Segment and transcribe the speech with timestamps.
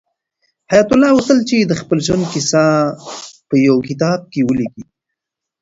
[0.71, 2.63] حیات الله غوښتل چې د خپل ژوند کیسه
[3.49, 4.83] په یو کتاب کې ولیکي.